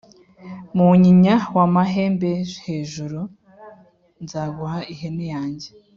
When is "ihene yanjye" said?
4.93-5.67